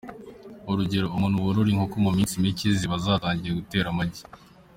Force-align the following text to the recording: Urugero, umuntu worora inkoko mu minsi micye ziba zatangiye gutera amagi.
Urugero, 0.69 1.07
umuntu 1.15 1.43
worora 1.45 1.69
inkoko 1.71 1.95
mu 2.05 2.11
minsi 2.17 2.41
micye 2.41 2.67
ziba 2.79 2.95
zatangiye 3.05 3.53
gutera 3.59 3.87
amagi. 3.93 4.21